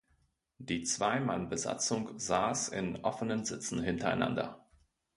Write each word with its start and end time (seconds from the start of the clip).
Die 0.57 0.81
Zwei-Mann-Besatzung 0.81 2.17
saß 2.17 2.69
in 2.69 3.03
offenen 3.03 3.45
Sitzen 3.45 3.83
hintereinander. 3.83 4.65